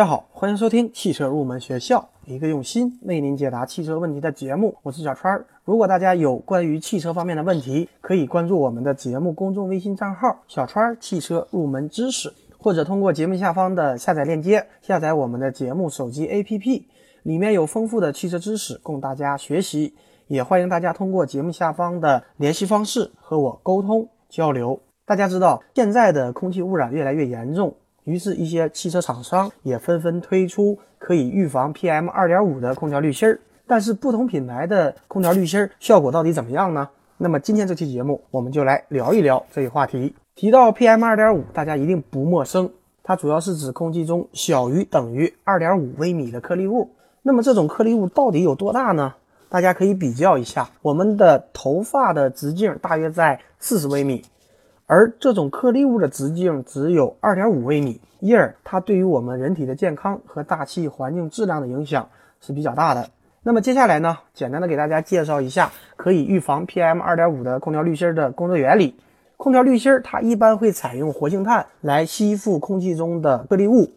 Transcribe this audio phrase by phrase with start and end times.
[0.00, 4.74] 大家好，欢迎收听汽车入门学校，一个用心为您解答汽车问题的节目。
[4.82, 5.44] 我是小川儿。
[5.62, 16.82] 如果大家有关于汽车方面的问题，可以关注我们的节目公众微信账号“小川儿汽车入门知识”，或者通过节目下方的下载链接下载我们的节目手机 APP，
[17.24, 19.94] 里面有丰富的汽车知识供大家学习。
[20.28, 24.80] 也欢迎大家通过节目下方的联系方式和我沟通交流。
[25.04, 27.74] 大家知道，现在的空气污染越来越严重。
[28.04, 33.38] 于是，一些汽车厂商也纷纷推出可以预防 PM 二点五的空调滤芯儿。
[33.66, 36.88] 但是，不同品牌的空调滤芯儿效果到底怎么样呢？
[37.18, 40.14] 那么，今天这期节目我们就来聊一聊这一话题。
[40.34, 42.70] 提到 PM 二点五，大家一定不陌生，
[43.02, 46.90] 它主要是指空气中小于等于二点五微米的颗粒物。
[47.22, 49.14] 那么，这种颗粒物到底有多大呢？
[49.50, 54.24] 大家可以比较一下，我们的头发的直径大约在四十微米。
[54.92, 62.08] 而这种颗粒物的直径只有二点五微米，因而它对于我们人体的健康和大气环境质量的影响
[62.40, 63.08] 是比较大的。
[63.44, 68.96] 那么接下来呢，简单的给大家介绍一下可以预防 PM 二点五的空调滤芯的工作原理。
[69.36, 73.92] 空调滤芯它一般会采用活性炭来吸附空气中的颗粒物。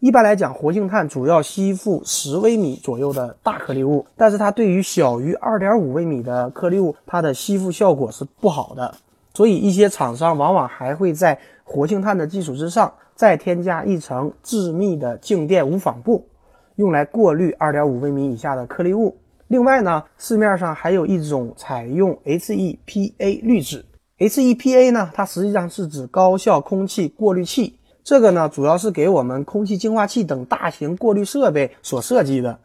[0.00, 8.94] 一般来讲，活性炭主要吸附十微米左右的大颗粒物，但是它对于小于二点五微米的颗粒物，它的吸附效果是不好的。
[9.38, 16.26] 所以，一些厂商往往还会在活性炭的基础之上，再添加一层致密的静电无纺布，
[16.74, 19.16] 用来过滤2.5微米以下的颗粒物。
[19.46, 23.84] 另外呢，市面上还有一种采用 HEPA 滤纸。
[24.18, 32.58] HEPA 呢，它实际上是指高效空气过滤器，这个呢，主要是给我们空气净化器等大型过滤设备所设计的。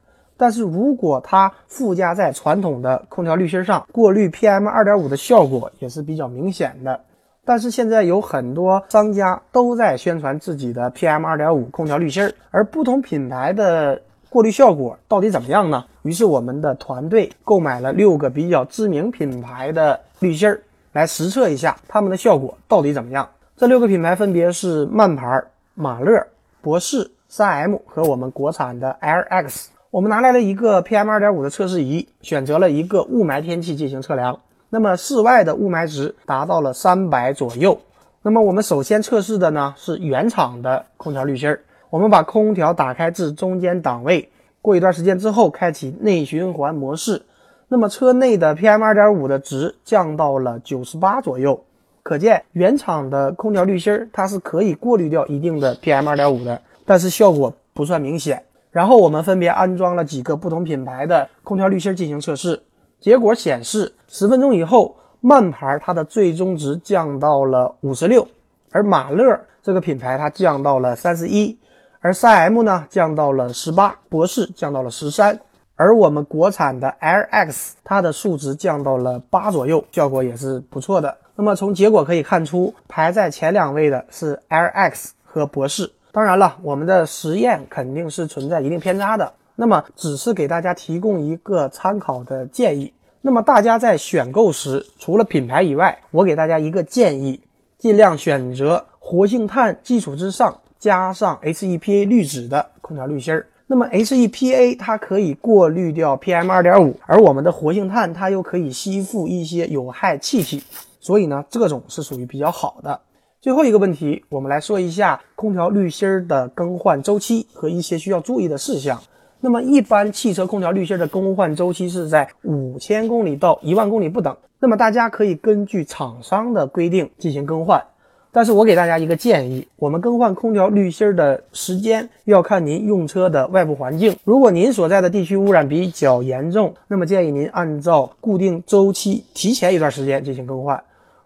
[0.44, 7.00] 但是如果它附加在传统的空调滤芯上，过滤 PM 二点五的效果也是比较明显的。
[7.46, 15.86] 但是现在有很多商家都在宣传自己的 PM 二点五空调滤芯儿，而不同品牌的过滤效果到底怎么样呢？
[16.02, 23.26] 于是我们的团队购买了六个比较知名品牌的滤芯儿来实测一下它们的效果到底怎么样。
[23.56, 25.42] 这六个品牌分别是曼牌、
[25.74, 26.28] 马勒、
[26.62, 29.68] 博士、3M 和我们国产的 LX。
[29.94, 34.40] 我们拿来了一个 PM 二点五的测试仪，选择了一个雾霾天气进行测量。
[34.72, 37.80] 那么室外的雾霾值达到了三百左右。
[38.24, 41.62] 那么我们首先测试的呢是原厂的空调滤芯儿。
[41.92, 44.28] 我们把空调打开至中间档位，
[44.64, 47.22] 过一段时间之后开启内循环模式。
[47.68, 51.64] 那么车内的 PM 二点五的值降到了九十八左右。
[52.02, 58.42] 可见原厂的空调滤芯儿它是可以过滤掉一定的 PM 二点五的，但是效果不算明显。
[58.74, 62.60] 然后我们分别安装了几个不同品牌的空调滤芯进行测试，
[63.00, 68.28] 结果显示，十分钟以后，曼牌它的最终值降到了五十六，
[68.72, 71.56] 而马勒这个品牌它降到了三十一，
[72.00, 75.40] 而 3M 呢降到了十八，博士降到了十三，
[75.76, 81.16] 而我们国产的 LX 它的数值降到了八左右，效果也是不错的。
[81.36, 85.92] 那么从结果可以看出，排在前两位的是 LX 和博士。
[86.14, 92.94] 当然了，我们的实验肯定是存在一定偏差的，那么只是给大家提供一个参考的建议。
[93.22, 97.42] 那么大家在选购时，除了品牌以外，我给大家一个建议，
[97.80, 103.48] 尽量选择活性炭基础之上加上 HEPA 滤纸的空调滤芯儿。
[103.66, 110.62] 那么 HEPA 它可以过滤掉 PM 二点五，而我们的活性炭它又可以吸附一些有害气体，
[111.00, 113.02] 所以呢，这种是属于比较好的。
[113.44, 118.98] 最后一个问题，我们来说一下空调滤芯儿的更换周期和一些需要注意的事项。
[119.42, 124.34] 那么，一般汽车空调滤芯的更换周期是在五千公里到一万公里不等。
[124.62, 127.84] 那么，大家可以根据厂商的规定进行更换。
[128.32, 134.16] 但是我给大家一个建议，我们更换空调滤芯的时间要看您用车的外部环境。
[134.24, 140.82] 如果您所在的地区污染比较严重，那么建议您按照固定周期提前一段时间进行更换。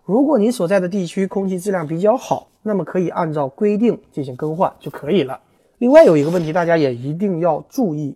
[0.08, 5.42] 如果你所在的地区空气质量比较好，那么可以按照规定进行更换就可以了。
[5.80, 8.16] 另外有一个问题，大家也一定要注意。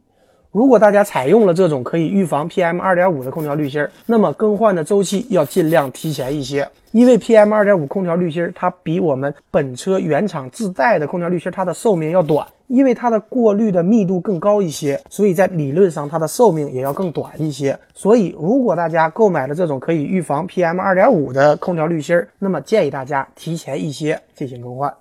[0.51, 17.79] 如果大家采用了这种可以预防 PM 二点五的空调滤芯，那么更换的周期要尽量提前一些，因为 PM 二点五空调滤芯它比我们本车原厂自带的空调滤芯它的寿命要短，因为它的过滤的密度更高一些，所以在理论上它的寿命也要更短一些。
[17.93, 24.93] 所以如果大家购买了这种可以预防 PM 二点五的空调滤芯，那么建议大家提前一些进行更换。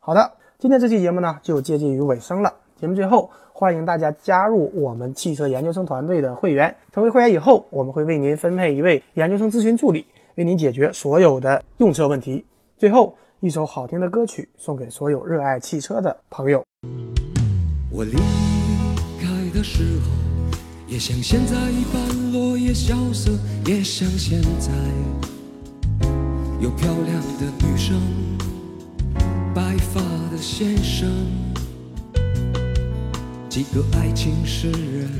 [0.00, 3.30] 好的，今天这期节目呢就接近于尾声了，节目最后。
[3.58, 6.76] 欢迎大家加入我们汽车研究生团队的会员。
[6.92, 12.44] 成为会员以后，我们会为您分配一位研究生咨询助理，为您解决所有的用车问题。
[12.76, 16.62] 最后一首好听的歌曲送给所有热爱汽车的朋友。
[17.90, 18.12] 我离
[19.18, 19.26] 开
[19.58, 20.10] 的时候，
[20.86, 23.32] 也像现在一般落叶萧瑟，
[23.64, 24.70] 也像现在
[26.60, 27.98] 有漂亮的女生，
[29.54, 29.98] 白发
[30.30, 31.08] 的先生，
[33.56, 35.10] 几个爱情诗人，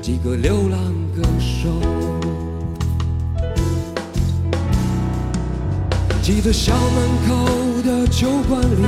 [0.00, 0.78] 几个流浪
[1.16, 1.68] 歌手。
[6.22, 8.86] 记得校门口的酒馆里，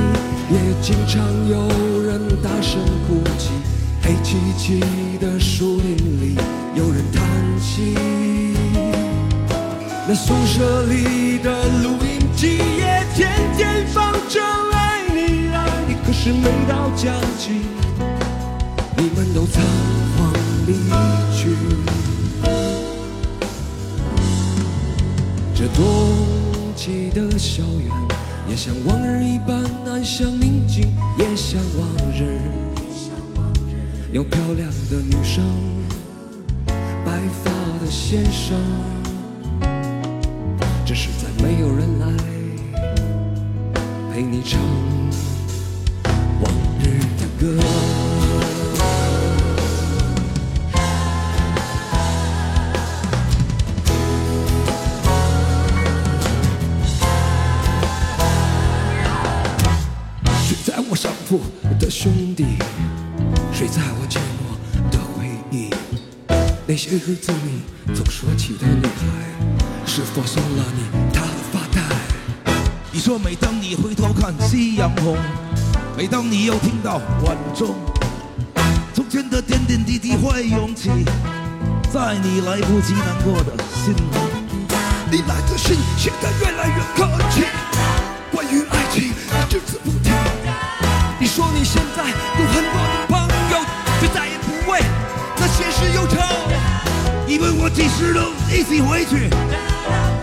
[0.49, 3.51] 也经常有人大声哭泣。
[4.01, 4.79] 黑漆漆
[5.19, 6.35] 的树林里，
[6.75, 7.27] 有人叹
[7.59, 7.93] 息。
[10.07, 17.63] 那宿舍里的录音机也天天放着爱你爱你，可是每到假期，
[19.17, 19.63] 们都仓
[20.15, 20.31] 皇
[20.67, 20.73] 离
[21.35, 21.49] 去。
[25.55, 25.83] 这冬
[26.75, 27.91] 季的校园，
[28.47, 32.39] 也像往日一般安详宁静，也像往日
[34.11, 35.43] 有漂亮的女生，
[37.03, 37.49] 白发
[37.83, 38.55] 的先生，
[40.85, 42.05] 只是再没有人来
[44.13, 44.61] 陪你唱
[46.39, 48.06] 往日的歌。
[66.69, 67.61] 那些日子里
[67.95, 70.83] 总说起的女孩，是否送了你
[71.13, 71.81] 她的发带？
[72.91, 75.17] 你说每当你回头看夕阳红，
[75.95, 77.73] 每当你又听到晚钟，
[78.93, 80.89] 从前的点点滴滴会涌起，
[81.89, 84.01] 在你来不及难过的心里。
[85.09, 87.43] 你来的信写得越来越客气，
[88.29, 90.09] 关于爱情你只字不提。
[91.17, 92.86] 你说你现在有很多
[97.37, 99.29] 你问我几时能一起回去，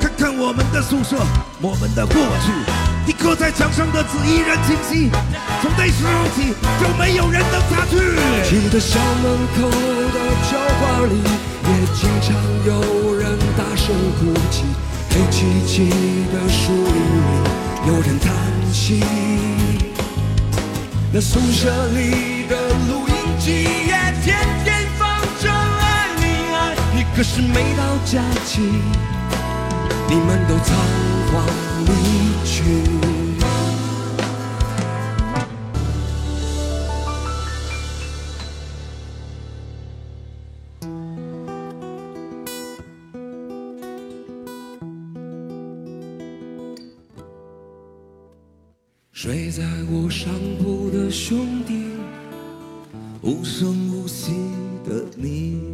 [0.01, 1.17] 看看我们的宿舍，
[1.61, 2.51] 我们的过去。
[3.07, 5.13] 你刻在墙上的字依然清晰，
[5.63, 6.51] 从那时候起
[6.83, 8.19] 就没有人能擦去。
[8.51, 9.71] 记得校门口
[10.11, 10.19] 的
[10.51, 11.23] 酒馆里，
[11.63, 12.35] 也经常
[12.67, 14.65] 有人大声哭泣。
[15.11, 15.87] 黑漆漆
[16.33, 17.31] 的树林里，
[17.87, 18.35] 有人叹
[18.73, 19.05] 息。
[21.13, 22.57] 那宿舍里的
[22.89, 23.95] 录音机也
[24.25, 24.35] 天
[24.65, 24.74] 天，
[27.27, 30.77] 是每到假期，你们都仓
[31.33, 31.47] 皇
[31.87, 31.91] 离
[32.45, 32.53] 去。
[49.13, 50.31] 睡在我上
[50.63, 51.89] 铺的兄弟，
[53.23, 54.33] 无声无息
[54.85, 55.74] 的你，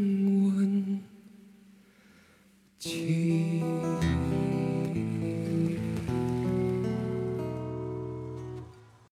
[2.83, 3.30] 问起。